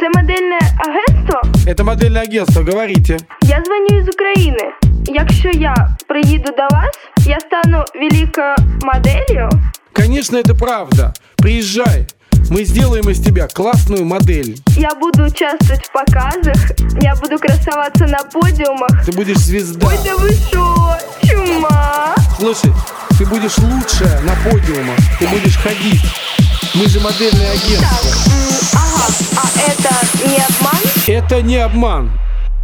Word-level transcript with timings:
Це 0.00 0.20
модельне 0.20 0.58
агентство? 0.78 1.40
Это 1.66 1.84
модельное 1.84 2.22
агентство, 2.22 2.62
говорите. 2.62 3.16
Я 3.42 3.62
дзвоню 3.62 4.00
із 4.02 4.08
України. 4.08 4.72
Якщо 5.06 5.48
я 5.48 5.96
приїду 6.08 6.52
до 6.56 6.76
вас, 6.76 6.94
я 7.26 7.38
стану 7.40 7.84
великою 7.94 8.56
моделлю. 8.82 9.50
Конечно, 9.92 10.36
это 10.36 10.54
правда. 10.54 11.12
Приезжай. 11.36 12.06
Мы 12.50 12.64
сделаем 12.64 13.08
из 13.08 13.20
тебя 13.20 13.48
классную 13.48 14.04
модель. 14.04 14.56
Я 14.76 14.90
буду 14.94 15.24
участвовать 15.24 15.86
в 15.86 15.92
показах, 15.92 16.70
я 17.02 17.14
буду 17.14 17.38
красоваться 17.38 18.06
на 18.06 18.18
подиумах. 18.18 19.04
Ты 19.06 19.12
будешь 19.12 19.38
звезда. 19.38 19.86
Ой, 19.86 19.94
да 20.04 20.16
вы 20.16 20.30
шо, 20.52 20.96
чума? 21.28 22.14
Слушай, 22.38 22.72
ты 23.18 23.26
будешь 23.26 23.58
лучшая 23.58 24.20
на 24.22 24.50
подиумах. 24.50 24.98
Ты 25.18 25.26
будешь 25.26 25.56
ходить. 25.56 26.29
Мы 26.73 26.87
же 26.87 26.99
модельное 26.99 27.53
Так, 27.53 27.63
агентство. 27.63 28.31
м, 28.31 28.55
ага, 28.73 29.13
а 29.37 29.59
это 29.69 30.27
не 30.27 30.37
обман? 30.37 30.81
Это 31.07 31.41
не 31.41 31.57
обман. 31.57 32.11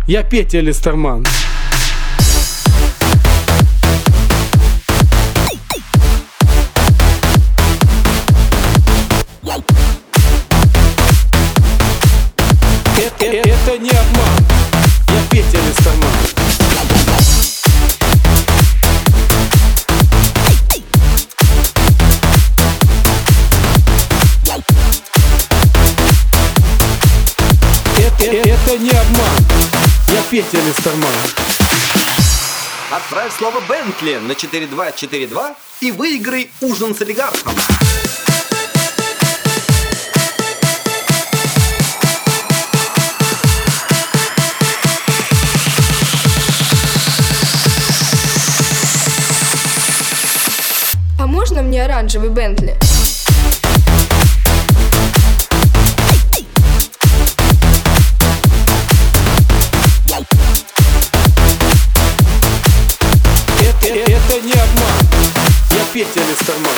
Я 0.07 0.23
Петя 0.23 0.59
Листерман. 0.61 1.25
Это, 28.67 28.77
не 28.79 28.89
обман. 28.89 29.29
Я 30.09 30.21
Петя 30.23 30.59
Листерман. 30.59 31.09
Отправь 32.91 33.33
слово 33.37 33.61
Бентли 33.61 34.15
на 34.15 34.35
4242 34.35 35.55
и 35.79 35.91
выиграй 35.91 36.51
ужин 36.59 36.93
с 36.93 37.01
олигархом. 37.01 37.53
А 51.17 51.25
можно 51.25 51.61
мне 51.61 51.85
оранжевый 51.85 52.29
Бентли? 52.29 52.77
Петя 65.97 66.21
Листерман. 66.29 66.75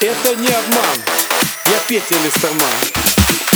Это 0.00 0.36
не 0.36 0.48
обман. 0.48 0.98
Я 1.64 1.78
Петя 1.88 2.14
Листерман. 2.22 3.51